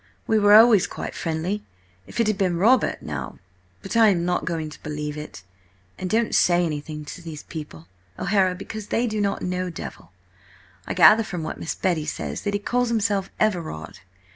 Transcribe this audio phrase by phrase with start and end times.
[0.25, 3.37] We were always quite friendly–if it had been Robert now—
[3.83, 5.43] But I am not going to believe it.
[5.99, 7.85] And don't say anything to these people,
[8.17, 10.11] O'Hara, because they do not know Devil.
[10.87, 13.99] I gather from what Miss Betty says, that he calls himself Everard.